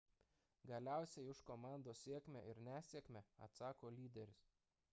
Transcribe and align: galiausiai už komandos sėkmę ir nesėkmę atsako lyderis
galiausiai 0.71 1.27
už 1.33 1.41
komandos 1.51 2.01
sėkmę 2.07 2.43
ir 2.53 2.65
nesėkmę 2.71 3.25
atsako 3.49 3.97
lyderis 4.01 4.45